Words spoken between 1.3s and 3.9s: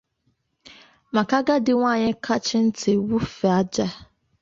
na agadi nwaanyị kachie ntị wụfèé aja